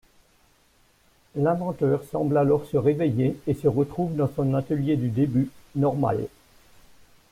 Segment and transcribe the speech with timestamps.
[1.35, 6.25] L'inventeur semble alors se réveiller et se retrouve dans son atelier du début, normal.